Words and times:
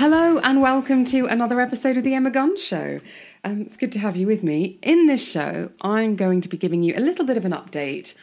Hello 0.00 0.38
and 0.38 0.62
welcome 0.62 1.04
to 1.04 1.26
another 1.26 1.60
episode 1.60 1.98
of 1.98 2.04
the 2.04 2.14
Emma 2.14 2.30
Guns 2.30 2.64
Show. 2.64 3.00
Um, 3.44 3.60
it's 3.60 3.76
good 3.76 3.92
to 3.92 3.98
have 3.98 4.16
you 4.16 4.26
with 4.26 4.42
me. 4.42 4.78
In 4.80 5.04
this 5.04 5.30
show, 5.30 5.70
I'm 5.82 6.16
going 6.16 6.40
to 6.40 6.48
be 6.48 6.56
giving 6.56 6.82
you 6.82 6.94
a 6.96 7.00
little 7.00 7.26
bit 7.26 7.36
of 7.36 7.44
an 7.44 7.52
update 7.52 8.14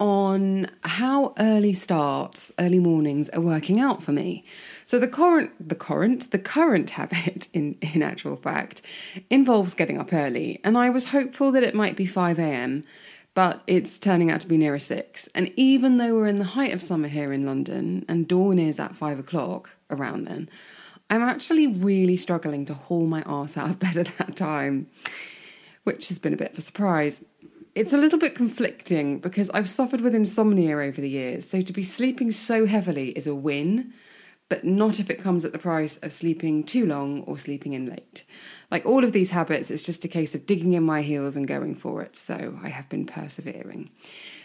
on 0.00 0.66
how 0.82 1.32
early 1.38 1.72
starts, 1.72 2.50
early 2.58 2.80
mornings 2.80 3.28
are 3.28 3.40
working 3.40 3.78
out 3.78 4.02
for 4.02 4.10
me. 4.10 4.44
So 4.86 4.98
the 4.98 5.06
current, 5.06 5.52
the 5.68 5.76
current, 5.76 6.32
the 6.32 6.38
current 6.40 6.90
habit, 6.98 7.46
in 7.52 7.78
in 7.80 8.02
actual 8.02 8.34
fact, 8.34 8.82
involves 9.30 9.74
getting 9.74 9.98
up 9.98 10.12
early, 10.12 10.58
and 10.64 10.76
I 10.76 10.90
was 10.90 11.04
hopeful 11.04 11.52
that 11.52 11.62
it 11.62 11.76
might 11.76 11.96
be 11.96 12.06
five 12.06 12.40
a.m. 12.40 12.82
But 13.34 13.62
it's 13.68 14.00
turning 14.00 14.32
out 14.32 14.40
to 14.40 14.48
be 14.48 14.56
nearer 14.56 14.80
six. 14.80 15.28
And 15.36 15.52
even 15.54 15.98
though 15.98 16.16
we're 16.16 16.26
in 16.26 16.40
the 16.40 16.44
height 16.58 16.74
of 16.74 16.82
summer 16.82 17.06
here 17.06 17.32
in 17.32 17.46
London 17.46 18.04
and 18.08 18.26
dawn 18.26 18.58
is 18.58 18.80
at 18.80 18.96
five 18.96 19.20
o'clock 19.20 19.70
around 19.90 20.24
then, 20.26 20.50
I'm 21.10 21.24
actually 21.24 21.66
really 21.66 22.16
struggling 22.16 22.64
to 22.66 22.74
haul 22.74 23.06
my 23.06 23.22
arse 23.22 23.56
out 23.56 23.68
of 23.68 23.80
bed 23.80 23.98
at 23.98 24.16
that 24.18 24.36
time, 24.36 24.86
which 25.82 26.08
has 26.08 26.20
been 26.20 26.32
a 26.32 26.36
bit 26.36 26.52
of 26.52 26.58
a 26.58 26.62
surprise. 26.62 27.20
It's 27.74 27.92
a 27.92 27.98
little 27.98 28.18
bit 28.18 28.36
conflicting 28.36 29.18
because 29.18 29.50
I've 29.50 29.68
suffered 29.68 30.00
with 30.00 30.14
insomnia 30.14 30.78
over 30.78 31.00
the 31.00 31.08
years, 31.08 31.48
so 31.48 31.60
to 31.62 31.72
be 31.72 31.82
sleeping 31.82 32.30
so 32.30 32.64
heavily 32.64 33.10
is 33.10 33.26
a 33.26 33.34
win, 33.34 33.92
but 34.48 34.64
not 34.64 35.00
if 35.00 35.10
it 35.10 35.20
comes 35.20 35.44
at 35.44 35.52
the 35.52 35.58
price 35.58 35.96
of 35.98 36.12
sleeping 36.12 36.62
too 36.62 36.86
long 36.86 37.22
or 37.22 37.38
sleeping 37.38 37.72
in 37.72 37.88
late. 37.88 38.24
Like 38.70 38.86
all 38.86 39.04
of 39.04 39.12
these 39.12 39.30
habits, 39.30 39.70
it's 39.70 39.82
just 39.82 40.04
a 40.04 40.08
case 40.08 40.34
of 40.34 40.46
digging 40.46 40.74
in 40.74 40.84
my 40.84 41.02
heels 41.02 41.36
and 41.36 41.46
going 41.46 41.74
for 41.74 42.02
it, 42.02 42.16
so 42.16 42.58
I 42.62 42.68
have 42.68 42.88
been 42.88 43.06
persevering. 43.06 43.90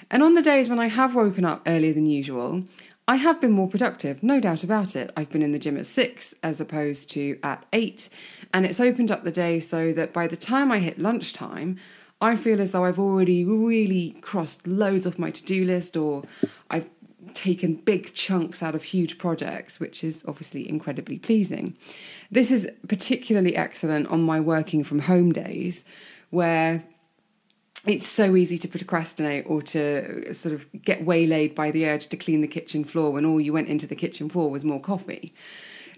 And 0.09 0.21
on 0.23 0.33
the 0.33 0.41
days 0.41 0.69
when 0.69 0.79
I 0.79 0.87
have 0.87 1.15
woken 1.15 1.45
up 1.45 1.63
earlier 1.65 1.93
than 1.93 2.05
usual, 2.05 2.63
I 3.07 3.17
have 3.17 3.39
been 3.39 3.51
more 3.51 3.67
productive, 3.67 4.23
no 4.23 4.39
doubt 4.39 4.63
about 4.63 4.95
it. 4.95 5.11
I've 5.15 5.29
been 5.29 5.43
in 5.43 5.51
the 5.51 5.59
gym 5.59 5.77
at 5.77 5.85
six 5.85 6.33
as 6.41 6.59
opposed 6.59 7.09
to 7.11 7.37
at 7.43 7.63
eight, 7.71 8.09
and 8.51 8.65
it's 8.65 8.79
opened 8.79 9.11
up 9.11 9.23
the 9.23 9.31
day 9.31 9.59
so 9.59 9.93
that 9.93 10.11
by 10.11 10.27
the 10.27 10.35
time 10.35 10.71
I 10.71 10.79
hit 10.79 10.97
lunchtime, 10.97 11.77
I 12.19 12.35
feel 12.35 12.59
as 12.59 12.71
though 12.71 12.83
I've 12.83 12.99
already 12.99 13.45
really 13.45 14.17
crossed 14.21 14.65
loads 14.65 15.05
off 15.05 15.19
my 15.19 15.29
to 15.29 15.43
do 15.43 15.65
list 15.65 15.95
or 15.95 16.23
I've 16.71 16.89
taken 17.35 17.75
big 17.75 18.13
chunks 18.13 18.63
out 18.63 18.73
of 18.73 18.81
huge 18.81 19.19
projects, 19.19 19.79
which 19.79 20.03
is 20.03 20.23
obviously 20.27 20.67
incredibly 20.67 21.19
pleasing. 21.19 21.77
This 22.31 22.49
is 22.49 22.67
particularly 22.87 23.55
excellent 23.55 24.07
on 24.07 24.23
my 24.23 24.39
working 24.39 24.83
from 24.83 24.99
home 24.99 25.31
days 25.31 25.83
where 26.31 26.83
it's 27.85 28.07
so 28.07 28.35
easy 28.35 28.57
to 28.57 28.67
procrastinate 28.67 29.45
or 29.47 29.61
to 29.61 30.33
sort 30.33 30.53
of 30.53 30.67
get 30.81 31.05
waylaid 31.05 31.53
by 31.55 31.71
the 31.71 31.87
urge 31.87 32.07
to 32.07 32.17
clean 32.17 32.41
the 32.41 32.47
kitchen 32.47 32.83
floor 32.83 33.11
when 33.11 33.25
all 33.25 33.39
you 33.39 33.53
went 33.53 33.67
into 33.67 33.87
the 33.87 33.95
kitchen 33.95 34.29
for 34.29 34.49
was 34.49 34.65
more 34.65 34.79
coffee. 34.79 35.33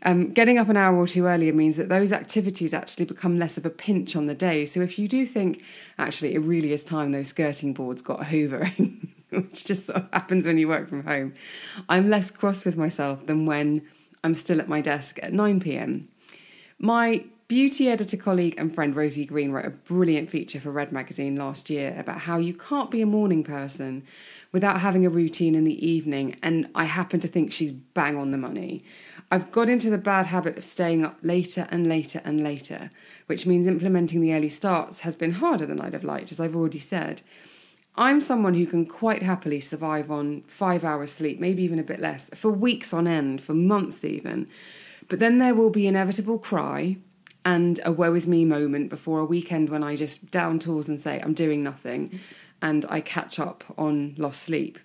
Um, 0.04 0.32
getting 0.32 0.58
up 0.58 0.70
an 0.70 0.78
hour 0.78 0.96
or 0.96 1.08
two 1.08 1.26
earlier 1.26 1.54
means 1.54 1.76
that 1.78 1.90
those 1.90 2.12
activities 2.12 2.74
actually 2.74 3.06
become 3.06 3.40
less 3.40 3.58
of 3.58 3.66
a 3.66 3.70
pinch 3.70 4.16
on 4.16 4.28
the 4.28 4.36
day. 4.36 4.66
So 4.66 4.82
if 4.82 5.00
you 5.00 5.08
do 5.08 5.26
think, 5.26 5.64
actually, 5.98 6.36
it 6.36 6.40
really 6.40 6.72
is 6.72 6.84
time 6.84 7.12
those 7.12 7.30
skirting 7.30 7.74
boards 7.74 8.02
got 8.02 8.22
hoovering, 8.22 9.08
which 9.30 9.66
just 9.66 9.88
sort 9.88 9.98
of 9.98 10.10
happens 10.14 10.46
when 10.46 10.58
you 10.58 10.68
work 10.68 10.88
from 10.88 11.04
home, 11.04 11.34
I'm 11.90 12.10
less 12.10 12.30
cross 12.30 12.64
with 12.64 12.78
myself 12.78 13.26
than 13.26 13.46
when 13.46 13.88
I'm 14.24 14.36
still 14.36 14.60
at 14.62 14.70
my 14.70 14.82
desk 14.82 15.20
at 15.24 15.34
9 15.34 15.60
pm. 15.60 16.08
My 16.80 17.26
Beauty 17.50 17.88
editor 17.88 18.18
colleague 18.18 18.56
and 18.58 18.76
friend 18.76 18.94
Rosie 18.94 19.26
Green 19.26 19.52
wrote 19.52 19.64
a 19.64 19.70
brilliant 19.70 20.30
feature 20.30 20.60
for 20.60 20.70
Red 20.70 20.92
Magazine 20.92 21.38
last 21.38 21.70
year 21.70 21.96
about 21.98 22.20
how 22.20 22.40
you 22.40 22.54
can't 22.54 22.92
be 22.92 23.02
a 23.02 23.06
morning 23.06 23.42
person 23.42 24.04
without 24.52 24.82
having 24.82 25.06
a 25.06 25.10
routine 25.10 25.56
in 25.56 25.64
the 25.64 25.88
evening, 25.88 26.36
and 26.44 26.68
I 26.76 26.84
happen 26.84 27.22
to 27.22 27.28
think 27.30 27.54
she's 27.54 27.72
bang 27.72 28.18
on 28.18 28.32
the 28.32 28.38
money. 28.38 28.84
I've 29.32 29.50
got 29.54 29.70
into 29.70 29.90
the 29.90 29.98
bad 29.98 30.26
habit 30.26 30.58
of 30.58 30.66
staying 30.66 31.06
up 31.06 31.20
later 31.22 31.70
and 31.72 31.88
later 31.88 32.22
and 32.26 32.44
later, 32.44 32.90
which 33.28 33.46
means 33.46 33.66
implementing 33.66 34.20
the 34.20 34.34
early 34.34 34.50
starts 34.50 35.00
has 35.00 35.16
been 35.16 35.32
harder 35.32 35.66
than 35.66 35.80
I'd 35.80 35.94
have 35.94 36.04
liked, 36.04 36.34
as 36.34 36.42
I've 36.42 36.56
already 36.56 36.80
said. 36.80 37.22
I'm 37.96 38.20
someone 38.20 38.56
who 38.56 38.66
can 38.66 38.86
quite 38.86 39.24
happily 39.24 39.62
survive 39.62 40.12
on 40.12 40.44
five 40.48 40.84
hours 40.84 41.14
sleep, 41.14 41.40
maybe 41.40 41.64
even 41.64 41.80
a 41.80 41.84
bit 41.84 42.02
less, 42.02 42.30
for 42.34 42.52
weeks 42.52 42.92
on 42.94 43.08
end, 43.08 43.40
for 43.40 43.54
months 43.54 44.04
even. 44.04 44.50
But 45.08 45.20
then 45.20 45.38
there 45.38 45.56
will 45.56 45.70
be 45.70 45.88
inevitable 45.88 46.40
cry, 46.40 46.98
and 47.46 47.80
a 47.86 47.92
woe 47.92 48.14
is 48.14 48.28
me 48.28 48.46
moment 48.46 48.90
before 48.90 49.20
a 49.20 49.26
weekend 49.26 49.70
when 49.70 49.84
I 49.84 49.96
just 49.96 50.30
down 50.32 50.60
tools 50.60 50.90
and 50.90 51.00
say 51.00 51.22
I'm 51.22 51.34
doing 51.34 51.64
nothing 51.64 52.20
and 52.62 52.86
I 52.90 53.02
catch 53.02 53.40
up 53.40 53.64
on 53.78 54.16
lost 54.18 54.44
sleep. 54.44 54.80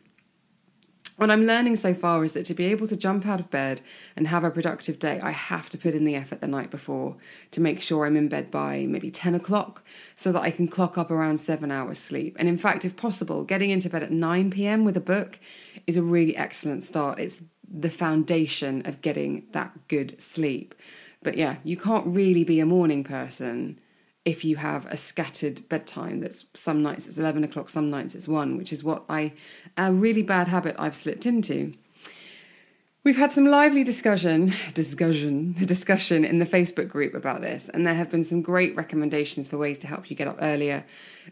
What 1.16 1.30
I'm 1.30 1.44
learning 1.44 1.76
so 1.76 1.92
far 1.92 2.24
is 2.24 2.32
that 2.32 2.46
to 2.46 2.54
be 2.54 2.64
able 2.64 2.88
to 2.88 2.96
jump 2.96 3.26
out 3.26 3.38
of 3.38 3.50
bed 3.50 3.82
and 4.16 4.26
have 4.26 4.44
a 4.44 4.50
productive 4.50 4.98
day, 4.98 5.20
I 5.20 5.30
have 5.30 5.68
to 5.70 5.78
put 5.78 5.94
in 5.94 6.04
the 6.04 6.16
effort 6.16 6.40
the 6.40 6.48
night 6.48 6.70
before 6.70 7.16
to 7.50 7.60
make 7.60 7.80
sure 7.80 8.06
I'm 8.06 8.16
in 8.16 8.28
bed 8.28 8.50
by 8.50 8.86
maybe 8.88 9.10
10 9.10 9.34
o'clock 9.34 9.84
so 10.16 10.32
that 10.32 10.40
I 10.40 10.50
can 10.50 10.66
clock 10.66 10.96
up 10.96 11.10
around 11.10 11.38
seven 11.38 11.70
hours 11.70 11.98
sleep. 11.98 12.36
And 12.38 12.48
in 12.48 12.56
fact, 12.56 12.84
if 12.84 12.96
possible, 12.96 13.44
getting 13.44 13.70
into 13.70 13.90
bed 13.90 14.02
at 14.02 14.10
9 14.10 14.50
pm 14.50 14.84
with 14.84 14.96
a 14.96 15.00
book 15.00 15.38
is 15.86 15.96
a 15.96 16.02
really 16.02 16.36
excellent 16.36 16.82
start. 16.82 17.18
It's 17.18 17.40
the 17.72 17.90
foundation 17.90 18.82
of 18.86 19.02
getting 19.02 19.46
that 19.52 19.88
good 19.88 20.20
sleep. 20.20 20.74
But 21.22 21.36
yeah, 21.36 21.56
you 21.64 21.76
can't 21.76 22.06
really 22.06 22.44
be 22.44 22.60
a 22.60 22.66
morning 22.66 23.04
person 23.04 23.78
if 24.24 24.44
you 24.44 24.56
have 24.56 24.86
a 24.86 24.96
scattered 24.96 25.68
bedtime 25.68 26.20
that's 26.20 26.44
some 26.54 26.82
nights 26.82 27.06
it's 27.06 27.18
11 27.18 27.42
o'clock, 27.44 27.68
some 27.68 27.90
nights 27.90 28.14
it's 28.14 28.28
1, 28.28 28.56
which 28.56 28.72
is 28.72 28.84
what 28.84 29.04
I, 29.08 29.32
a 29.76 29.92
really 29.92 30.22
bad 30.22 30.48
habit 30.48 30.76
I've 30.78 30.94
slipped 30.94 31.26
into. 31.26 31.72
We've 33.04 33.16
had 33.16 33.32
some 33.32 33.46
lively 33.46 33.82
discussion, 33.82 34.54
discussion, 34.74 35.54
discussion 35.54 36.24
in 36.24 36.38
the 36.38 36.46
Facebook 36.46 36.86
group 36.86 37.14
about 37.14 37.40
this, 37.40 37.68
and 37.68 37.84
there 37.84 37.94
have 37.94 38.10
been 38.10 38.22
some 38.22 38.42
great 38.42 38.76
recommendations 38.76 39.48
for 39.48 39.58
ways 39.58 39.76
to 39.78 39.88
help 39.88 40.08
you 40.08 40.14
get 40.14 40.28
up 40.28 40.38
earlier, 40.40 40.84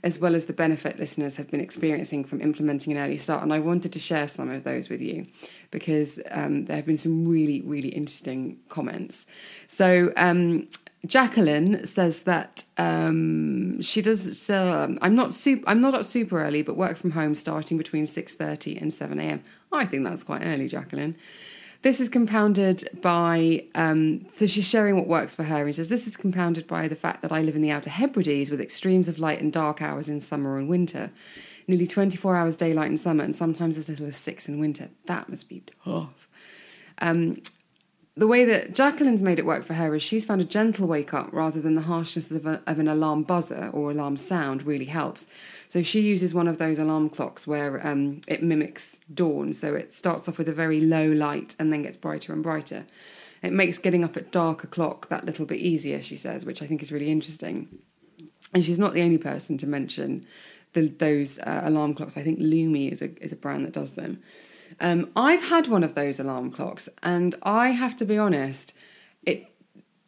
as 0.02 0.18
well 0.18 0.34
as 0.34 0.46
the 0.46 0.52
benefit 0.52 0.98
listeners 0.98 1.36
have 1.36 1.48
been 1.48 1.60
experiencing 1.60 2.24
from 2.24 2.40
implementing 2.40 2.92
an 2.96 2.98
early 2.98 3.16
start. 3.16 3.44
And 3.44 3.52
I 3.52 3.60
wanted 3.60 3.92
to 3.92 4.00
share 4.00 4.26
some 4.26 4.50
of 4.50 4.64
those 4.64 4.88
with 4.88 5.00
you 5.00 5.26
because 5.70 6.18
um, 6.32 6.64
there 6.64 6.74
have 6.74 6.86
been 6.86 6.96
some 6.96 7.28
really, 7.28 7.60
really 7.60 7.90
interesting 7.90 8.58
comments. 8.68 9.24
So, 9.68 10.12
um, 10.16 10.66
Jacqueline 11.06 11.86
says 11.86 12.22
that 12.22 12.64
um, 12.78 13.80
she 13.80 14.02
does. 14.02 14.42
So 14.42 14.72
um, 14.72 14.98
I'm 15.02 15.14
not 15.14 15.34
super. 15.34 15.68
I'm 15.68 15.80
not 15.80 15.94
up 15.94 16.04
super 16.04 16.42
early, 16.42 16.62
but 16.62 16.76
work 16.76 16.96
from 16.96 17.12
home 17.12 17.36
starting 17.36 17.78
between 17.78 18.06
six 18.06 18.34
thirty 18.34 18.76
and 18.76 18.92
seven 18.92 19.20
a.m. 19.20 19.40
I 19.72 19.86
think 19.86 20.02
that's 20.02 20.24
quite 20.24 20.42
early, 20.44 20.66
Jacqueline. 20.66 21.16
This 21.82 21.98
is 21.98 22.10
compounded 22.10 22.88
by, 23.00 23.64
um, 23.74 24.26
so 24.34 24.46
she's 24.46 24.68
sharing 24.68 24.96
what 24.96 25.06
works 25.06 25.34
for 25.34 25.44
her 25.44 25.64
and 25.64 25.74
says, 25.74 25.88
This 25.88 26.06
is 26.06 26.16
compounded 26.16 26.66
by 26.66 26.88
the 26.88 26.96
fact 26.96 27.22
that 27.22 27.32
I 27.32 27.40
live 27.40 27.56
in 27.56 27.62
the 27.62 27.70
Outer 27.70 27.88
Hebrides 27.88 28.50
with 28.50 28.60
extremes 28.60 29.08
of 29.08 29.18
light 29.18 29.40
and 29.40 29.50
dark 29.50 29.80
hours 29.80 30.08
in 30.08 30.20
summer 30.20 30.58
and 30.58 30.68
winter. 30.68 31.10
Nearly 31.66 31.86
24 31.86 32.36
hours 32.36 32.56
daylight 32.56 32.90
in 32.90 32.98
summer 32.98 33.24
and 33.24 33.34
sometimes 33.34 33.78
as 33.78 33.88
little 33.88 34.06
as 34.06 34.16
six 34.16 34.46
in 34.46 34.58
winter. 34.58 34.90
That 35.06 35.30
must 35.30 35.48
be 35.48 35.62
tough. 35.84 36.28
Um, 36.98 37.40
the 38.20 38.26
way 38.26 38.44
that 38.44 38.74
Jacqueline's 38.74 39.22
made 39.22 39.38
it 39.38 39.46
work 39.46 39.64
for 39.64 39.72
her 39.72 39.94
is 39.94 40.02
she's 40.02 40.26
found 40.26 40.42
a 40.42 40.44
gentle 40.44 40.86
wake 40.86 41.14
up 41.14 41.30
rather 41.32 41.58
than 41.58 41.74
the 41.74 41.80
harshness 41.80 42.30
of, 42.30 42.44
a, 42.44 42.62
of 42.66 42.78
an 42.78 42.86
alarm 42.86 43.22
buzzer 43.22 43.70
or 43.72 43.90
alarm 43.90 44.18
sound 44.18 44.62
really 44.66 44.84
helps. 44.84 45.26
So 45.70 45.80
she 45.80 46.02
uses 46.02 46.34
one 46.34 46.46
of 46.46 46.58
those 46.58 46.78
alarm 46.78 47.08
clocks 47.08 47.46
where 47.46 47.84
um, 47.86 48.20
it 48.28 48.42
mimics 48.42 49.00
dawn. 49.14 49.54
So 49.54 49.74
it 49.74 49.94
starts 49.94 50.28
off 50.28 50.36
with 50.36 50.50
a 50.50 50.52
very 50.52 50.80
low 50.82 51.10
light 51.10 51.56
and 51.58 51.72
then 51.72 51.80
gets 51.80 51.96
brighter 51.96 52.34
and 52.34 52.42
brighter. 52.42 52.84
It 53.42 53.54
makes 53.54 53.78
getting 53.78 54.04
up 54.04 54.18
at 54.18 54.30
dark 54.30 54.64
o'clock 54.64 55.08
that 55.08 55.24
little 55.24 55.46
bit 55.46 55.60
easier, 55.60 56.02
she 56.02 56.18
says, 56.18 56.44
which 56.44 56.60
I 56.60 56.66
think 56.66 56.82
is 56.82 56.92
really 56.92 57.10
interesting. 57.10 57.68
And 58.52 58.62
she's 58.62 58.78
not 58.78 58.92
the 58.92 59.00
only 59.00 59.16
person 59.16 59.56
to 59.56 59.66
mention 59.66 60.26
the, 60.74 60.88
those 60.88 61.38
uh, 61.38 61.62
alarm 61.64 61.94
clocks. 61.94 62.18
I 62.18 62.22
think 62.22 62.38
Lumie 62.38 62.92
is 62.92 63.00
a, 63.00 63.16
is 63.24 63.32
a 63.32 63.36
brand 63.36 63.64
that 63.64 63.72
does 63.72 63.94
them. 63.94 64.22
Um, 64.78 65.10
I've 65.16 65.42
had 65.42 65.66
one 65.66 65.82
of 65.82 65.94
those 65.94 66.20
alarm 66.20 66.50
clocks, 66.50 66.88
and 67.02 67.34
I 67.42 67.70
have 67.70 67.96
to 67.96 68.04
be 68.04 68.18
honest, 68.18 68.72
it 69.22 69.46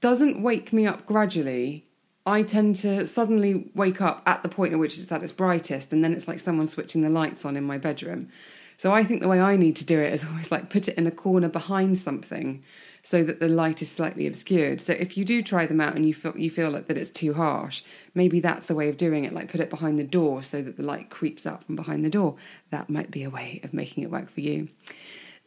doesn't 0.01 0.43
wake 0.43 0.73
me 0.73 0.87
up 0.87 1.07
gradually. 1.07 1.87
I 2.25 2.43
tend 2.43 2.77
to 2.77 3.05
suddenly 3.07 3.71
wake 3.75 4.01
up 4.01 4.23
at 4.27 4.43
the 4.43 4.49
point 4.49 4.73
at 4.73 4.79
which 4.79 4.97
it's 4.99 5.11
at 5.11 5.23
its 5.23 5.33
brightest, 5.33 5.93
and 5.93 6.05
then 6.05 6.13
it's 6.13 6.29
like 6.29 6.41
someone 6.41 6.67
switching 6.67 7.03
the 7.03 7.11
lights 7.11 7.45
on 7.45 7.57
in 7.57 7.65
my 7.65 7.79
bedroom. 7.79 8.29
So 8.83 8.93
I 8.93 9.05
think 9.05 9.23
the 9.23 9.29
way 9.29 9.41
I 9.41 9.55
need 9.55 9.77
to 9.77 9.85
do 9.85 10.01
it 10.01 10.13
is 10.13 10.25
always 10.29 10.51
like 10.51 10.69
put 10.69 10.89
it 10.89 10.99
in 10.99 11.07
a 11.07 11.13
corner 11.13 11.49
behind 11.49 11.97
something 12.01 12.65
so 13.05 13.23
that 13.23 13.39
the 13.39 13.47
light 13.47 13.81
is 13.81 13.89
slightly 13.89 14.27
obscured. 14.27 14.81
So 14.81 14.93
if 14.93 15.17
you 15.17 15.25
do 15.25 15.41
try 15.41 15.67
them 15.67 15.81
out 15.81 15.95
and 15.95 16.05
you 16.05 16.13
feel 16.13 16.37
you 16.37 16.51
feel 16.51 16.69
like 16.69 16.89
that 16.89 16.99
it's 16.99 17.13
too 17.13 17.33
harsh, 17.33 17.83
maybe 18.17 18.41
that's 18.41 18.71
a 18.71 18.75
way 18.75 18.89
of 18.89 18.97
doing 18.97 19.25
it. 19.25 19.33
Like 19.33 19.53
put 19.53 19.61
it 19.61 19.71
behind 19.71 20.01
the 20.01 20.05
door 20.19 20.43
so 20.43 20.63
that 20.63 20.77
the 20.77 20.83
light 20.83 21.11
creeps 21.11 21.47
up 21.47 21.63
from 21.63 21.77
behind 21.77 22.05
the 22.05 22.11
door. 22.11 22.35
That 22.71 22.91
might 22.91 23.13
be 23.13 23.23
a 23.23 23.31
way 23.31 23.61
of 23.63 23.73
making 23.73 24.03
it 24.03 24.11
work 24.11 24.29
for 24.29 24.41
you. 24.41 24.67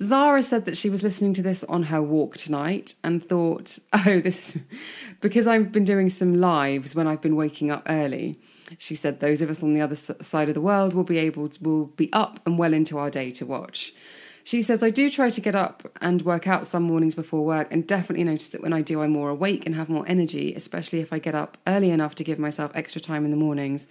Zara 0.01 0.41
said 0.41 0.63
that 0.63 0.77
she 0.77 0.89
was 0.89 1.03
listening 1.03 1.33
to 1.33 1.41
this 1.41 1.65
on 1.65 1.83
her 1.83 2.01
walk 2.01 2.37
tonight 2.37 2.95
and 3.03 3.21
thought, 3.21 3.79
oh, 3.93 4.21
this 4.21 4.55
is 4.55 4.61
because 5.19 5.45
I've 5.45 5.73
been 5.73 5.83
doing 5.83 6.07
some 6.07 6.35
lives 6.35 6.95
when 6.95 7.05
I've 7.05 7.21
been 7.21 7.35
waking 7.35 7.69
up 7.69 7.83
early. 7.89 8.39
She 8.77 8.95
said 8.95 9.19
those 9.19 9.41
of 9.41 9.49
us 9.49 9.61
on 9.61 9.73
the 9.73 9.81
other 9.81 9.95
side 9.95 10.47
of 10.47 10.55
the 10.55 10.61
world 10.61 10.93
will 10.93 11.03
be 11.03 11.17
able 11.17 11.49
to, 11.49 11.63
will 11.63 11.85
be 11.85 12.11
up 12.13 12.39
and 12.45 12.57
well 12.57 12.73
into 12.73 12.97
our 12.97 13.09
day 13.09 13.31
to 13.31 13.45
watch. 13.45 13.93
She 14.45 14.61
says, 14.61 14.83
I 14.83 14.91
do 14.91 15.09
try 15.09 15.31
to 15.31 15.41
get 15.41 15.55
up 15.55 15.91
and 16.01 16.21
work 16.21 16.47
out 16.47 16.67
some 16.67 16.83
mornings 16.83 17.15
before 17.15 17.43
work, 17.43 17.67
and 17.71 17.87
definitely 17.87 18.25
notice 18.25 18.49
that 18.49 18.61
when 18.61 18.73
I 18.73 18.83
do, 18.83 19.01
I'm 19.01 19.09
more 19.09 19.29
awake 19.29 19.65
and 19.65 19.73
have 19.73 19.89
more 19.89 20.05
energy, 20.07 20.53
especially 20.53 20.99
if 20.99 21.11
I 21.11 21.17
get 21.17 21.33
up 21.33 21.57
early 21.65 21.89
enough 21.89 22.13
to 22.15 22.23
give 22.23 22.37
myself 22.37 22.71
extra 22.75 23.01
time 23.01 23.25
in 23.25 23.31
the 23.31 23.37
mornings. 23.37 23.87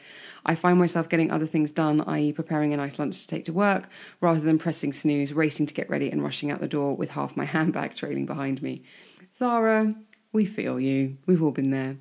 I 0.47 0.55
find 0.55 0.79
myself 0.79 1.09
getting 1.09 1.33
other 1.33 1.47
things 1.47 1.73
done, 1.73 2.03
i.e., 2.03 2.33
preparing 2.33 2.73
a 2.73 2.77
nice 2.77 3.01
lunch 3.01 3.21
to 3.21 3.27
take 3.27 3.45
to 3.47 3.53
work, 3.53 3.89
rather 4.21 4.39
than 4.39 4.59
pressing 4.59 4.93
snooze, 4.93 5.33
racing 5.33 5.67
to 5.67 5.75
get 5.75 5.91
ready, 5.91 6.09
and 6.09 6.23
rushing 6.23 6.53
out 6.53 6.61
the 6.61 6.69
door 6.69 6.95
with 6.95 7.11
half 7.11 7.37
my 7.37 7.45
handbag 7.57 7.97
trailing 7.97 8.25
behind 8.25 8.63
me. 8.63 8.85
Zara, 9.37 9.93
we 10.33 10.45
feel 10.45 10.79
you. 10.79 11.17
We've 11.27 11.43
all 11.43 11.51
been 11.51 11.71
there. 11.71 11.97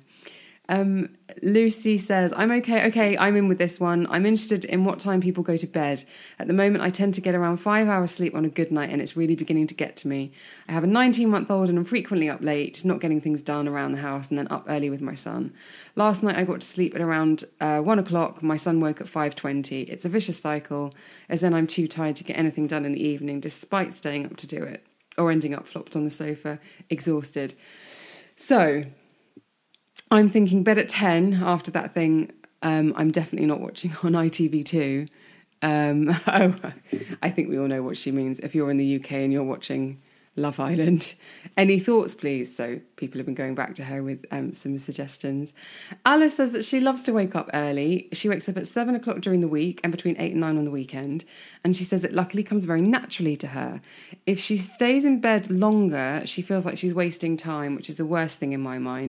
Um, 0.68 1.10
Lucy 1.42 1.98
says, 1.98 2.32
I'm 2.34 2.50
okay. 2.52 2.86
Okay, 2.88 3.18
I'm 3.18 3.36
in 3.36 3.48
with 3.48 3.58
this 3.58 3.78
one. 3.78 4.06
I'm 4.08 4.24
interested 4.24 4.64
in 4.64 4.84
what 4.84 4.98
time 4.98 5.20
people 5.20 5.42
go 5.42 5.58
to 5.58 5.66
bed. 5.66 6.04
At 6.38 6.46
the 6.46 6.54
moment, 6.54 6.82
I 6.82 6.88
tend 6.88 7.14
to 7.14 7.20
get 7.20 7.34
around 7.34 7.58
five 7.58 7.86
hours 7.86 8.12
sleep 8.12 8.34
on 8.34 8.46
a 8.46 8.48
good 8.48 8.72
night, 8.72 8.90
and 8.90 9.02
it's 9.02 9.16
really 9.16 9.36
beginning 9.36 9.66
to 9.66 9.74
get 9.74 9.96
to 9.98 10.08
me. 10.08 10.32
I 10.68 10.72
have 10.72 10.84
a 10.84 10.86
19 10.86 11.28
month 11.28 11.50
old, 11.50 11.68
and 11.68 11.78
I'm 11.78 11.84
frequently 11.84 12.30
up 12.30 12.40
late, 12.40 12.82
not 12.84 13.00
getting 13.00 13.20
things 13.20 13.42
done 13.42 13.68
around 13.68 13.92
the 13.92 13.98
house, 13.98 14.28
and 14.28 14.38
then 14.38 14.48
up 14.48 14.64
early 14.68 14.88
with 14.88 15.02
my 15.02 15.14
son. 15.14 15.52
Last 15.96 16.22
night, 16.22 16.36
I 16.36 16.44
got 16.44 16.62
to 16.62 16.66
sleep 16.66 16.94
at 16.94 17.02
around 17.02 17.44
uh, 17.60 17.80
one 17.80 17.98
o'clock. 17.98 18.42
My 18.42 18.56
son 18.56 18.80
woke 18.80 19.00
at 19.00 19.06
5:20. 19.06 19.88
It's 19.90 20.06
a 20.06 20.08
vicious 20.08 20.40
cycle, 20.40 20.94
as 21.28 21.42
then 21.42 21.52
I'm 21.52 21.66
too 21.66 21.86
tired 21.86 22.16
to 22.16 22.24
get 22.24 22.38
anything 22.38 22.66
done 22.66 22.86
in 22.86 22.92
the 22.92 23.04
evening, 23.04 23.40
despite 23.40 23.92
staying 23.92 24.24
up 24.24 24.36
to 24.38 24.46
do 24.46 24.62
it, 24.62 24.86
or 25.18 25.30
ending 25.30 25.54
up 25.54 25.66
flopped 25.66 25.94
on 25.94 26.04
the 26.04 26.10
sofa, 26.10 26.58
exhausted. 26.88 27.52
So, 28.36 28.84
I'm 30.14 30.28
thinking 30.28 30.62
bed 30.62 30.78
at 30.78 30.88
10 30.88 31.42
after 31.42 31.72
that 31.72 31.92
thing. 31.92 32.30
Um, 32.62 32.94
I'm 32.96 33.10
definitely 33.10 33.48
not 33.48 33.60
watching 33.60 33.90
on 34.04 34.12
ITV2. 34.12 35.08
Um, 35.60 36.10
oh, 36.28 36.54
I 37.20 37.30
think 37.30 37.48
we 37.48 37.58
all 37.58 37.66
know 37.66 37.82
what 37.82 37.98
she 37.98 38.12
means. 38.12 38.38
If 38.38 38.54
you're 38.54 38.70
in 38.70 38.76
the 38.76 38.96
UK 38.96 39.10
and 39.12 39.32
you're 39.32 39.42
watching 39.42 40.00
Love 40.36 40.60
Island. 40.60 41.14
Any 41.56 41.80
thoughts, 41.80 42.14
please? 42.14 42.54
So 42.54 42.80
people 42.94 43.18
have 43.18 43.26
been 43.26 43.34
going 43.34 43.56
back 43.56 43.74
to 43.74 43.84
her 43.84 44.04
with 44.04 44.24
um, 44.30 44.52
some 44.52 44.78
suggestions. 44.78 45.52
Alice 46.06 46.36
says 46.36 46.52
that 46.52 46.64
she 46.64 46.78
loves 46.78 47.02
to 47.04 47.12
wake 47.12 47.34
up 47.34 47.50
early. 47.52 48.08
She 48.12 48.28
wakes 48.28 48.48
up 48.48 48.56
at 48.56 48.68
seven 48.68 48.94
o'clock 48.94 49.20
during 49.20 49.40
the 49.40 49.48
week 49.48 49.80
and 49.82 49.90
between 49.90 50.16
eight 50.20 50.32
and 50.32 50.40
nine 50.40 50.58
on 50.58 50.64
the 50.64 50.70
weekend. 50.70 51.24
And 51.64 51.76
she 51.76 51.82
says 51.82 52.04
it 52.04 52.14
luckily 52.14 52.44
comes 52.44 52.66
very 52.66 52.82
naturally 52.82 53.36
to 53.36 53.48
her. 53.48 53.80
If 54.26 54.38
she 54.38 54.56
stays 54.58 55.04
in 55.04 55.20
bed 55.20 55.50
longer, 55.50 56.22
she 56.24 56.40
feels 56.40 56.64
like 56.64 56.78
she's 56.78 56.94
wasting 56.94 57.36
time, 57.36 57.74
which 57.74 57.88
is 57.88 57.96
the 57.96 58.06
worst 58.06 58.38
thing 58.38 58.52
in 58.52 58.60
my 58.60 58.78
mind. 58.78 59.08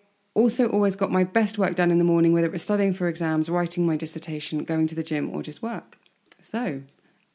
also 0.33 0.67
always 0.69 0.95
got 0.95 1.11
my 1.11 1.23
best 1.23 1.57
work 1.57 1.75
done 1.75 1.91
in 1.91 1.97
the 1.97 2.03
morning, 2.03 2.33
whether 2.33 2.47
it 2.47 2.53
was 2.53 2.63
studying 2.63 2.93
for 2.93 3.07
exams, 3.07 3.49
writing 3.49 3.85
my 3.85 3.97
dissertation, 3.97 4.63
going 4.63 4.87
to 4.87 4.95
the 4.95 5.03
gym, 5.03 5.29
or 5.29 5.43
just 5.43 5.61
work. 5.61 5.97
So, 6.41 6.81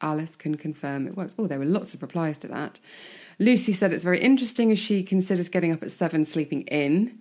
Alice 0.01 0.37
can 0.37 0.57
confirm 0.57 1.07
it 1.07 1.17
works. 1.17 1.35
Oh, 1.39 1.47
there 1.47 1.59
were 1.59 1.65
lots 1.65 1.95
of 1.95 2.03
replies 2.03 2.39
to 2.39 2.49
that. 2.49 2.81
Lucy 3.39 3.73
said 3.73 3.93
it's 3.93 4.05
very 4.05 4.21
interesting 4.21 4.73
as 4.73 4.79
she 4.79 5.03
considers 5.03 5.49
getting 5.49 5.73
up 5.73 5.83
at 5.83 5.91
seven, 5.91 6.25
sleeping 6.25 6.63
in, 6.63 7.19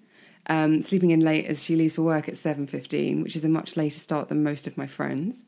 um, 0.47 0.81
sleeping 0.81 1.11
in 1.11 1.19
late 1.19 1.45
as 1.45 1.63
she 1.63 1.75
leaves 1.75 1.95
for 1.95 2.03
work 2.03 2.29
at 2.29 2.37
seven 2.37 2.67
fifteen, 2.67 3.21
which 3.21 3.35
is 3.35 3.43
a 3.43 3.49
much 3.49 3.75
later 3.75 3.99
start 3.99 4.29
than 4.29 4.43
most 4.43 4.67
of 4.67 4.77
my 4.77 4.87
friends. 4.87 5.43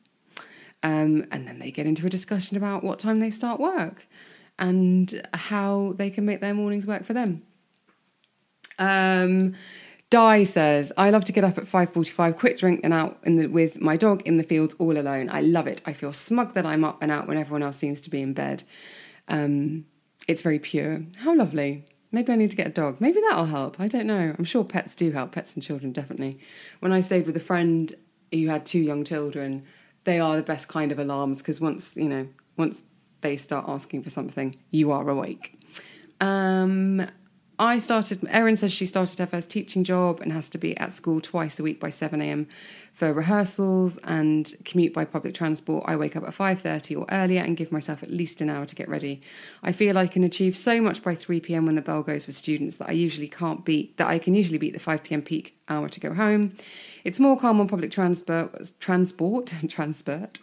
Um, 0.83 1.25
and 1.31 1.47
then 1.47 1.59
they 1.59 1.71
get 1.71 1.87
into 1.87 2.05
a 2.05 2.09
discussion 2.09 2.55
about 2.55 2.83
what 2.83 2.99
time 2.99 3.19
they 3.19 3.31
start 3.31 3.59
work 3.59 4.07
and 4.59 5.27
how 5.33 5.93
they 5.97 6.09
can 6.09 6.25
make 6.25 6.41
their 6.41 6.53
mornings 6.53 6.85
work 6.85 7.03
for 7.03 7.13
them. 7.13 7.43
Um, 8.79 9.55
Di 10.09 10.45
says, 10.45 10.93
I 10.95 11.09
love 11.09 11.25
to 11.25 11.33
get 11.33 11.43
up 11.43 11.57
at 11.57 11.65
5.45, 11.65 12.37
quick 12.37 12.57
drink 12.57 12.79
and 12.83 12.93
out 12.93 13.17
in 13.23 13.35
the, 13.35 13.47
with 13.47 13.81
my 13.81 13.97
dog 13.97 14.21
in 14.25 14.37
the 14.37 14.43
fields 14.43 14.73
all 14.79 14.97
alone. 14.97 15.29
I 15.29 15.41
love 15.41 15.67
it. 15.67 15.81
I 15.85 15.91
feel 15.91 16.13
smug 16.13 16.53
that 16.53 16.65
I'm 16.65 16.85
up 16.85 16.99
and 17.01 17.11
out 17.11 17.27
when 17.27 17.37
everyone 17.37 17.63
else 17.63 17.77
seems 17.77 17.99
to 18.01 18.09
be 18.09 18.21
in 18.21 18.31
bed. 18.31 18.63
Um, 19.27 19.85
it's 20.27 20.41
very 20.41 20.59
pure. 20.59 21.01
How 21.17 21.35
lovely. 21.35 21.83
Maybe 22.13 22.31
I 22.31 22.37
need 22.37 22.51
to 22.51 22.57
get 22.57 22.67
a 22.67 22.71
dog. 22.71 23.01
Maybe 23.01 23.19
that'll 23.19 23.45
help. 23.45 23.81
I 23.81 23.89
don't 23.89 24.07
know. 24.07 24.33
I'm 24.37 24.45
sure 24.45 24.63
pets 24.63 24.95
do 24.95 25.11
help. 25.11 25.33
Pets 25.33 25.55
and 25.55 25.63
children 25.63 25.91
definitely. 25.91 26.39
When 26.79 26.93
I 26.93 27.01
stayed 27.01 27.27
with 27.27 27.35
a 27.35 27.41
friend 27.41 27.93
who 28.31 28.47
had 28.47 28.65
two 28.65 28.79
young 28.79 29.03
children, 29.03 29.65
they 30.05 30.21
are 30.21 30.37
the 30.37 30.43
best 30.43 30.69
kind 30.69 30.93
of 30.93 30.99
alarms 30.99 31.39
because 31.39 31.59
once 31.59 31.97
you 31.97 32.07
know, 32.07 32.27
once 32.55 32.81
they 33.21 33.35
start 33.35 33.65
asking 33.67 34.03
for 34.03 34.09
something, 34.09 34.55
you 34.71 34.91
are 34.91 35.09
awake. 35.09 35.59
Um, 36.21 37.05
I 37.59 37.79
started, 37.79 38.19
Erin 38.29 38.55
says 38.55 38.71
she 38.71 38.85
started 38.85 39.17
her 39.17 39.25
first 39.25 39.49
teaching 39.49 39.83
job 39.83 40.21
and 40.21 40.31
has 40.31 40.47
to 40.49 40.59
be 40.59 40.77
at 40.77 40.93
school 40.93 41.19
twice 41.19 41.59
a 41.59 41.63
week 41.63 41.79
by 41.79 41.89
7 41.89 42.21
a.m. 42.21 42.47
for 42.93 43.11
rehearsals 43.11 43.97
and 44.03 44.53
commute 44.63 44.93
by 44.93 45.05
public 45.05 45.33
transport. 45.33 45.83
I 45.87 45.95
wake 45.95 46.15
up 46.15 46.23
at 46.23 46.35
5.30 46.35 46.99
or 46.99 47.07
earlier 47.11 47.41
and 47.41 47.57
give 47.57 47.71
myself 47.71 48.03
at 48.03 48.11
least 48.11 48.41
an 48.41 48.51
hour 48.51 48.67
to 48.67 48.75
get 48.75 48.87
ready. 48.87 49.21
I 49.63 49.71
feel 49.71 49.97
I 49.97 50.05
can 50.05 50.23
achieve 50.23 50.55
so 50.55 50.79
much 50.81 51.01
by 51.01 51.15
3 51.15 51.39
p.m. 51.39 51.65
when 51.65 51.73
the 51.73 51.81
bell 51.81 52.03
goes 52.03 52.25
for 52.25 52.31
students 52.31 52.75
that 52.75 52.89
I 52.89 52.93
usually 52.93 53.27
can't 53.27 53.65
beat, 53.65 53.97
that 53.97 54.07
I 54.07 54.19
can 54.19 54.35
usually 54.35 54.59
beat 54.59 54.73
the 54.73 54.79
5 54.79 55.03
p.m. 55.03 55.23
peak 55.23 55.57
hour 55.67 55.89
to 55.89 55.99
go 55.99 56.13
home. 56.13 56.55
It's 57.03 57.19
more 57.19 57.37
calm 57.39 57.59
on 57.59 57.67
public 57.67 57.89
transport, 57.89 58.71
transport, 58.79 59.51
transport 59.67 60.39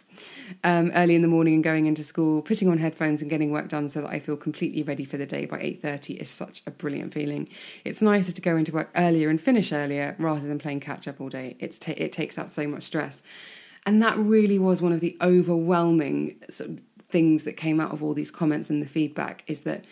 um, 0.63 0.91
early 0.95 1.15
in 1.15 1.21
the 1.21 1.27
morning 1.27 1.55
and 1.55 1.63
going 1.63 1.85
into 1.85 2.03
school, 2.03 2.41
putting 2.41 2.69
on 2.69 2.77
headphones 2.77 3.21
and 3.21 3.29
getting 3.29 3.51
work 3.51 3.67
done 3.67 3.89
so 3.89 4.01
that 4.01 4.09
I 4.09 4.19
feel 4.19 4.37
completely 4.37 4.83
ready 4.83 5.05
for 5.05 5.17
the 5.17 5.25
day 5.25 5.45
by 5.45 5.57
8.30 5.57 6.17
is 6.17 6.29
such 6.29 6.61
a 6.65 6.71
brilliant 6.71 7.13
feeling. 7.13 7.49
It's 7.83 8.01
nicer 8.01 8.31
to 8.31 8.41
go 8.41 8.57
into 8.57 8.71
work 8.71 8.89
earlier 8.95 9.29
and 9.29 9.39
finish 9.39 9.71
earlier 9.71 10.15
rather 10.19 10.47
than 10.47 10.59
playing 10.59 10.79
catch 10.81 11.07
up 11.07 11.21
all 11.21 11.29
day. 11.29 11.57
It's 11.59 11.79
ta- 11.79 11.93
it 11.97 12.11
takes 12.11 12.37
out 12.37 12.51
so 12.51 12.67
much 12.67 12.83
stress. 12.83 13.21
And 13.85 14.01
that 14.01 14.17
really 14.17 14.57
was 14.57 14.81
one 14.81 14.91
of 14.91 14.99
the 14.99 15.15
overwhelming 15.21 16.39
sort 16.49 16.71
of 16.71 16.79
things 17.09 17.43
that 17.43 17.53
came 17.53 17.79
out 17.79 17.91
of 17.93 18.03
all 18.03 18.13
these 18.13 18.31
comments 18.31 18.69
and 18.69 18.81
the 18.81 18.87
feedback 18.87 19.43
is 19.47 19.61
that 19.61 19.85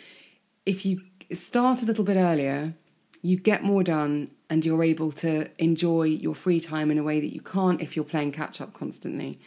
if 0.66 0.86
you 0.86 1.02
start 1.32 1.82
a 1.82 1.86
little 1.86 2.04
bit 2.04 2.18
earlier, 2.18 2.74
you 3.22 3.38
get 3.38 3.64
more 3.64 3.84
done 3.84 4.30
and 4.50 4.66
you're 4.66 4.84
able 4.84 5.12
to 5.12 5.50
enjoy 5.58 6.04
your 6.04 6.36
free 6.36 6.60
time 6.60 6.92
in 6.92 6.98
a 6.98 7.04
way 7.04 7.20
that 7.20 7.34
you 7.34 7.42
can't 7.42 7.82
if 7.82 7.96
you're 7.96 8.06
playing 8.06 8.32
catch 8.32 8.62
up 8.62 8.74
constantly. 8.74 9.40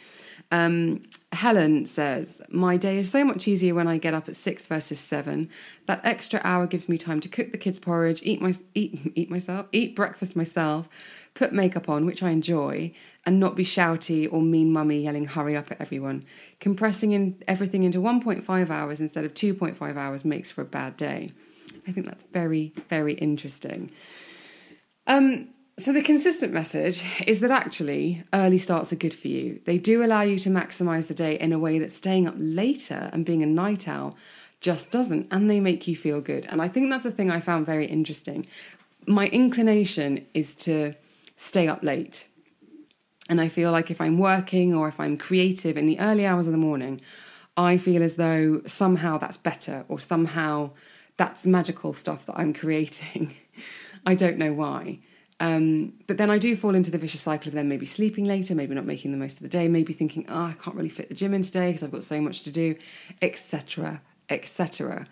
Um, 0.51 1.03
Helen 1.33 1.85
says, 1.85 2.41
My 2.49 2.77
day 2.77 2.97
is 2.97 3.11
so 3.11 3.25
much 3.25 3.47
easier 3.47 3.75
when 3.75 3.87
I 3.87 3.97
get 3.97 4.13
up 4.13 4.29
at 4.29 4.35
six 4.35 4.65
versus 4.67 4.99
seven. 4.99 5.49
That 5.87 6.01
extra 6.03 6.39
hour 6.43 6.67
gives 6.67 6.87
me 6.87 6.97
time 6.97 7.19
to 7.21 7.29
cook 7.29 7.51
the 7.51 7.57
kids' 7.57 7.79
porridge, 7.79 8.21
eat, 8.23 8.41
my, 8.41 8.53
eat, 8.73 9.11
eat 9.15 9.29
myself, 9.29 9.67
eat 9.71 9.95
breakfast 9.95 10.35
myself, 10.35 10.87
put 11.33 11.51
makeup 11.51 11.89
on, 11.89 12.05
which 12.05 12.23
I 12.23 12.29
enjoy, 12.29 12.93
and 13.25 13.39
not 13.39 13.55
be 13.55 13.63
shouty 13.63 14.31
or 14.31 14.41
mean 14.41 14.71
mummy 14.71 15.01
yelling 15.01 15.25
hurry 15.25 15.55
up 15.55 15.69
at 15.71 15.81
everyone. 15.81 16.23
Compressing 16.59 17.11
in 17.11 17.43
everything 17.47 17.83
into 17.83 17.99
1.5 17.99 18.69
hours 18.69 18.99
instead 18.99 19.25
of 19.25 19.33
2.5 19.33 19.97
hours 19.97 20.23
makes 20.23 20.49
for 20.49 20.61
a 20.61 20.65
bad 20.65 20.95
day. 20.95 21.31
I 21.87 21.91
think 21.91 22.05
that's 22.05 22.23
very, 22.23 22.73
very 22.89 23.13
interesting. 23.13 23.91
Um, 25.07 25.49
so, 25.79 25.93
the 25.93 26.01
consistent 26.01 26.53
message 26.53 27.03
is 27.27 27.39
that 27.41 27.51
actually 27.51 28.23
early 28.33 28.57
starts 28.57 28.91
are 28.91 28.95
good 28.95 29.13
for 29.13 29.27
you. 29.27 29.61
They 29.65 29.77
do 29.77 30.03
allow 30.03 30.21
you 30.21 30.39
to 30.39 30.49
maximize 30.49 31.05
the 31.05 31.13
day 31.13 31.39
in 31.39 31.53
a 31.53 31.59
way 31.59 31.77
that 31.77 31.91
staying 31.91 32.27
up 32.27 32.33
later 32.37 33.11
and 33.13 33.23
being 33.23 33.43
a 33.43 33.45
night 33.45 33.87
owl 33.87 34.17
just 34.59 34.89
doesn't, 34.89 35.27
and 35.29 35.49
they 35.49 35.59
make 35.59 35.87
you 35.87 35.95
feel 35.95 36.19
good. 36.19 36.47
And 36.49 36.63
I 36.63 36.67
think 36.67 36.89
that's 36.89 37.03
the 37.03 37.11
thing 37.11 37.29
I 37.29 37.39
found 37.39 37.67
very 37.67 37.85
interesting. 37.85 38.47
My 39.05 39.27
inclination 39.27 40.25
is 40.33 40.55
to 40.55 40.95
stay 41.35 41.67
up 41.67 41.83
late. 41.83 42.27
And 43.29 43.39
I 43.39 43.47
feel 43.47 43.71
like 43.71 43.91
if 43.91 44.01
I'm 44.01 44.17
working 44.17 44.73
or 44.73 44.87
if 44.87 44.99
I'm 44.99 45.15
creative 45.15 45.77
in 45.77 45.85
the 45.85 45.99
early 45.99 46.25
hours 46.25 46.47
of 46.47 46.53
the 46.53 46.57
morning, 46.57 47.01
I 47.55 47.77
feel 47.77 48.01
as 48.01 48.15
though 48.15 48.61
somehow 48.65 49.19
that's 49.19 49.37
better 49.37 49.85
or 49.89 49.99
somehow 49.99 50.71
that's 51.17 51.45
magical 51.45 51.93
stuff 51.93 52.25
that 52.25 52.37
I'm 52.37 52.53
creating. 52.63 53.35
I 54.07 54.15
don't 54.15 54.39
know 54.39 54.53
why. 54.53 54.99
Um, 55.39 55.93
but 56.07 56.17
then 56.17 56.31
I 56.31 56.39
do 56.39 56.55
fall 56.55 56.73
into 56.73 56.89
the 56.89 56.97
vicious 56.97 57.21
cycle 57.21 57.49
of 57.49 57.53
then 57.53 57.69
maybe 57.69 57.85
sleeping 57.85 58.25
later, 58.25 58.55
maybe 58.55 58.73
not 58.73 58.85
making 58.85 59.11
the 59.11 59.17
most 59.17 59.37
of 59.37 59.43
the 59.43 59.49
day, 59.49 59.67
maybe 59.67 59.93
thinking, 59.93 60.25
oh, 60.29 60.45
I 60.45 60.55
can't 60.59 60.75
really 60.75 60.89
fit 60.89 61.09
the 61.09 61.15
gym 61.15 61.33
in 61.33 61.43
today 61.43 61.69
because 61.69 61.83
I've 61.83 61.91
got 61.91 62.03
so 62.03 62.19
much 62.19 62.41
to 62.41 62.51
do, 62.51 62.75
etc., 63.21 64.01
etc. 64.29 65.05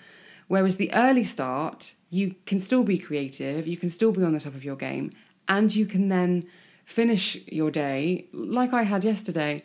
Whereas 0.48 0.78
the 0.78 0.92
early 0.94 1.24
start, 1.24 1.94
you 2.10 2.36
can 2.46 2.60
still 2.60 2.84
be 2.84 2.98
creative, 2.98 3.68
you 3.68 3.78
can 3.78 3.90
still 3.90 4.12
be 4.12 4.24
on 4.24 4.34
the 4.34 4.40
top 4.40 4.56
of 4.56 4.64
your 4.64 4.76
game, 4.76 5.12
and 5.48 5.76
you 5.76 5.86
can 5.86 6.10
then 6.10 6.44
finish 6.86 7.38
your 7.48 7.70
day 7.72 8.28
like 8.32 8.74
I 8.74 8.84
had 8.84 9.04
yesterday. 9.04 9.64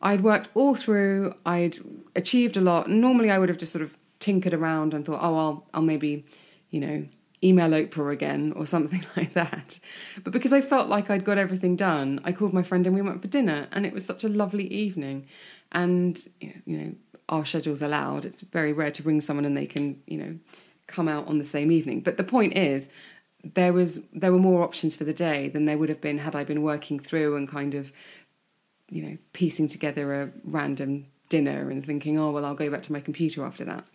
I'd 0.00 0.22
worked 0.22 0.48
all 0.54 0.74
through, 0.74 1.34
I'd 1.44 1.78
achieved 2.14 2.56
a 2.56 2.60
lot. 2.60 2.88
Normally, 2.88 3.30
I 3.30 3.38
would 3.38 3.48
have 3.48 3.58
just 3.58 3.72
sort 3.72 3.82
of 3.82 3.96
tinkered 4.20 4.54
around 4.54 4.94
and 4.94 5.04
thought, 5.04 5.20
oh, 5.20 5.36
I'll, 5.36 5.66
I'll 5.74 5.82
maybe, 5.82 6.24
you 6.70 6.80
know, 6.80 7.06
email 7.42 7.70
Oprah 7.70 8.12
again 8.12 8.52
or 8.56 8.66
something 8.66 9.04
like 9.16 9.34
that. 9.34 9.78
But 10.22 10.32
because 10.32 10.52
I 10.52 10.60
felt 10.60 10.88
like 10.88 11.10
I'd 11.10 11.24
got 11.24 11.38
everything 11.38 11.76
done, 11.76 12.20
I 12.24 12.32
called 12.32 12.52
my 12.52 12.62
friend 12.62 12.86
and 12.86 12.94
we 12.94 13.02
went 13.02 13.22
for 13.22 13.28
dinner, 13.28 13.68
and 13.72 13.86
it 13.86 13.92
was 13.92 14.04
such 14.04 14.24
a 14.24 14.28
lovely 14.28 14.66
evening. 14.66 15.26
And 15.72 16.20
you 16.40 16.52
know, 16.66 16.94
our 17.28 17.44
schedules 17.44 17.82
allowed. 17.82 18.24
It's 18.24 18.40
very 18.40 18.72
rare 18.72 18.90
to 18.92 19.02
bring 19.02 19.20
someone 19.20 19.44
and 19.44 19.56
they 19.56 19.66
can, 19.66 20.02
you 20.06 20.18
know, 20.18 20.38
come 20.86 21.08
out 21.08 21.28
on 21.28 21.38
the 21.38 21.44
same 21.44 21.70
evening. 21.70 22.00
But 22.00 22.16
the 22.16 22.24
point 22.24 22.56
is, 22.56 22.88
there 23.44 23.72
was 23.72 24.00
there 24.12 24.32
were 24.32 24.38
more 24.38 24.62
options 24.62 24.96
for 24.96 25.04
the 25.04 25.14
day 25.14 25.48
than 25.48 25.64
there 25.64 25.78
would 25.78 25.88
have 25.88 26.00
been 26.00 26.18
had 26.18 26.34
I 26.34 26.44
been 26.44 26.62
working 26.62 26.98
through 26.98 27.36
and 27.36 27.48
kind 27.48 27.74
of, 27.74 27.92
you 28.90 29.02
know, 29.02 29.18
piecing 29.32 29.68
together 29.68 30.22
a 30.22 30.30
random 30.44 31.06
dinner 31.28 31.70
and 31.70 31.84
thinking, 31.84 32.18
oh 32.18 32.30
well, 32.30 32.44
I'll 32.44 32.54
go 32.54 32.70
back 32.70 32.82
to 32.82 32.92
my 32.92 33.00
computer 33.00 33.44
after 33.44 33.64
that. 33.66 33.86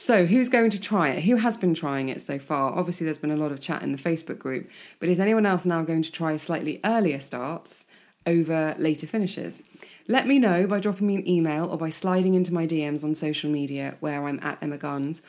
So, 0.00 0.26
who's 0.26 0.48
going 0.48 0.70
to 0.70 0.80
try 0.80 1.08
it? 1.08 1.24
Who 1.24 1.34
has 1.34 1.56
been 1.56 1.74
trying 1.74 2.08
it 2.08 2.20
so 2.20 2.38
far? 2.38 2.70
Obviously, 2.70 3.04
there's 3.04 3.18
been 3.18 3.32
a 3.32 3.36
lot 3.36 3.50
of 3.50 3.58
chat 3.58 3.82
in 3.82 3.90
the 3.90 3.98
Facebook 3.98 4.38
group, 4.38 4.70
but 5.00 5.08
is 5.08 5.18
anyone 5.18 5.44
else 5.44 5.66
now 5.66 5.82
going 5.82 6.02
to 6.04 6.12
try 6.12 6.36
slightly 6.36 6.78
earlier 6.84 7.18
starts 7.18 7.84
over 8.24 8.76
later 8.78 9.08
finishes? 9.08 9.60
Let 10.06 10.28
me 10.28 10.38
know 10.38 10.68
by 10.68 10.78
dropping 10.78 11.08
me 11.08 11.16
an 11.16 11.28
email 11.28 11.68
or 11.68 11.76
by 11.76 11.90
sliding 11.90 12.34
into 12.34 12.54
my 12.54 12.64
DMs 12.64 13.02
on 13.02 13.16
social 13.16 13.50
media 13.50 13.96
where 13.98 14.24
I'm 14.24 14.38
at 14.40 14.62
Emma 14.62 14.78
Guns. 14.78 15.20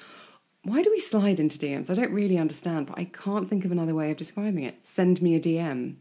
Why 0.62 0.84
do 0.84 0.92
we 0.92 1.00
slide 1.00 1.40
into 1.40 1.58
DMs? 1.58 1.90
I 1.90 1.96
don't 1.96 2.14
really 2.14 2.38
understand, 2.38 2.86
but 2.86 3.00
I 3.00 3.06
can't 3.06 3.50
think 3.50 3.66
of 3.66 3.72
another 3.72 3.96
way 3.96 4.12
of 4.12 4.18
describing 4.18 4.66
it. 4.66 4.86
Send 4.86 5.20
me 5.20 5.34
a 5.34 5.40
DM 5.40 5.96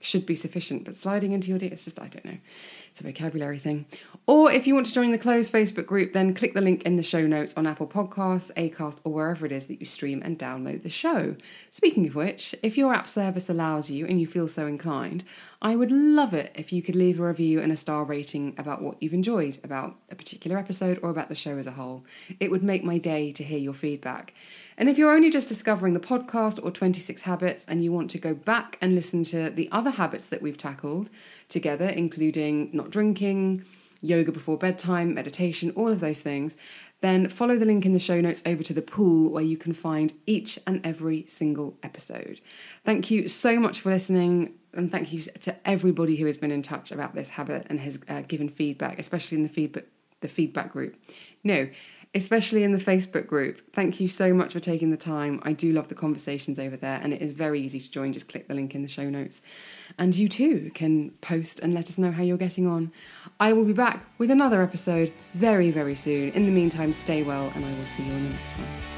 should 0.00 0.26
be 0.26 0.34
sufficient, 0.34 0.84
but 0.84 0.94
sliding 0.94 1.32
into 1.32 1.48
your 1.48 1.58
DMs, 1.58 1.72
it's 1.72 1.84
just, 1.84 2.00
I 2.00 2.08
don't 2.08 2.24
know. 2.24 2.38
It's 2.90 3.00
a 3.00 3.04
vocabulary 3.04 3.58
thing. 3.58 3.86
Or 4.26 4.50
if 4.50 4.66
you 4.66 4.74
want 4.74 4.86
to 4.86 4.92
join 4.92 5.10
the 5.10 5.18
closed 5.18 5.52
Facebook 5.52 5.86
group, 5.86 6.12
then 6.12 6.34
click 6.34 6.54
the 6.54 6.60
link 6.60 6.82
in 6.82 6.96
the 6.96 7.02
show 7.02 7.26
notes 7.26 7.54
on 7.56 7.66
Apple 7.66 7.86
Podcasts, 7.86 8.52
Acast, 8.54 8.98
or 9.04 9.12
wherever 9.12 9.44
it 9.44 9.52
is 9.52 9.66
that 9.66 9.80
you 9.80 9.86
stream 9.86 10.22
and 10.24 10.38
download 10.38 10.82
the 10.82 10.90
show. 10.90 11.36
Speaking 11.70 12.06
of 12.06 12.14
which, 12.14 12.54
if 12.62 12.78
your 12.78 12.94
app 12.94 13.08
service 13.08 13.48
allows 13.48 13.90
you 13.90 14.06
and 14.06 14.20
you 14.20 14.26
feel 14.26 14.48
so 14.48 14.66
inclined, 14.66 15.24
I 15.60 15.74
would 15.74 15.90
love 15.90 16.34
it 16.34 16.52
if 16.54 16.72
you 16.72 16.82
could 16.82 16.96
leave 16.96 17.18
a 17.18 17.26
review 17.26 17.60
and 17.60 17.72
a 17.72 17.76
star 17.76 18.04
rating 18.04 18.54
about 18.58 18.82
what 18.82 19.02
you've 19.02 19.14
enjoyed 19.14 19.58
about 19.64 19.96
a 20.10 20.14
particular 20.14 20.58
episode 20.58 21.00
or 21.02 21.10
about 21.10 21.28
the 21.28 21.34
show 21.34 21.58
as 21.58 21.66
a 21.66 21.72
whole. 21.72 22.04
It 22.38 22.50
would 22.50 22.62
make 22.62 22.84
my 22.84 22.98
day 22.98 23.32
to 23.32 23.42
hear 23.42 23.58
your 23.58 23.74
feedback. 23.74 24.34
And 24.78 24.88
if 24.88 24.96
you're 24.96 25.12
only 25.12 25.28
just 25.28 25.48
discovering 25.48 25.92
the 25.92 26.00
podcast 26.00 26.64
or 26.64 26.70
26 26.70 27.22
Habits 27.22 27.66
and 27.66 27.82
you 27.82 27.90
want 27.90 28.10
to 28.10 28.18
go 28.18 28.32
back 28.32 28.78
and 28.80 28.94
listen 28.94 29.24
to 29.24 29.50
the 29.50 29.68
other 29.72 29.90
habits 29.90 30.28
that 30.28 30.40
we've 30.40 30.56
tackled 30.56 31.10
together, 31.48 31.88
including 31.88 32.70
not 32.72 32.90
drinking, 32.90 33.64
yoga 34.00 34.30
before 34.30 34.56
bedtime, 34.56 35.12
meditation, 35.12 35.72
all 35.74 35.88
of 35.88 35.98
those 35.98 36.20
things, 36.20 36.56
then 37.00 37.28
follow 37.28 37.58
the 37.58 37.64
link 37.64 37.86
in 37.86 37.92
the 37.92 37.98
show 37.98 38.20
notes 38.20 38.40
over 38.46 38.62
to 38.62 38.72
the 38.72 38.80
pool 38.80 39.32
where 39.32 39.42
you 39.42 39.56
can 39.56 39.72
find 39.72 40.12
each 40.26 40.60
and 40.64 40.80
every 40.86 41.26
single 41.28 41.76
episode. 41.82 42.40
Thank 42.84 43.10
you 43.10 43.26
so 43.26 43.58
much 43.58 43.80
for 43.80 43.90
listening. 43.90 44.54
And 44.74 44.92
thank 44.92 45.12
you 45.12 45.22
to 45.22 45.56
everybody 45.68 46.14
who 46.14 46.26
has 46.26 46.36
been 46.36 46.52
in 46.52 46.62
touch 46.62 46.92
about 46.92 47.16
this 47.16 47.30
habit 47.30 47.66
and 47.68 47.80
has 47.80 47.98
uh, 48.08 48.20
given 48.22 48.48
feedback, 48.48 49.00
especially 49.00 49.38
in 49.38 49.42
the 49.42 49.48
feedback 49.48 49.86
the 50.20 50.28
feedback 50.28 50.72
group. 50.72 50.96
No, 51.44 51.68
especially 52.14 52.64
in 52.64 52.72
the 52.72 52.78
Facebook 52.78 53.26
group. 53.26 53.60
Thank 53.74 54.00
you 54.00 54.08
so 54.08 54.32
much 54.32 54.52
for 54.52 54.60
taking 54.60 54.90
the 54.90 54.96
time. 54.96 55.40
I 55.42 55.52
do 55.52 55.72
love 55.72 55.88
the 55.88 55.94
conversations 55.94 56.58
over 56.58 56.76
there, 56.76 57.00
and 57.02 57.12
it 57.12 57.20
is 57.20 57.32
very 57.32 57.60
easy 57.60 57.80
to 57.80 57.90
join. 57.90 58.12
Just 58.12 58.28
click 58.28 58.48
the 58.48 58.54
link 58.54 58.74
in 58.74 58.82
the 58.82 58.88
show 58.88 59.08
notes. 59.08 59.40
And 59.98 60.14
you 60.14 60.28
too 60.28 60.70
can 60.74 61.10
post 61.20 61.60
and 61.60 61.74
let 61.74 61.88
us 61.88 61.98
know 61.98 62.10
how 62.10 62.22
you're 62.22 62.36
getting 62.36 62.66
on. 62.66 62.92
I 63.40 63.52
will 63.52 63.64
be 63.64 63.72
back 63.72 64.06
with 64.18 64.30
another 64.30 64.62
episode 64.62 65.12
very, 65.34 65.70
very 65.70 65.94
soon. 65.94 66.30
In 66.32 66.46
the 66.46 66.52
meantime, 66.52 66.92
stay 66.92 67.22
well, 67.22 67.52
and 67.54 67.64
I 67.64 67.72
will 67.78 67.86
see 67.86 68.04
you 68.04 68.12
on 68.12 68.24
the 68.24 68.30
next 68.30 68.52
one. 68.58 68.97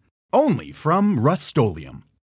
Only 0.33 0.71
from 0.71 1.19
Rust 1.19 1.57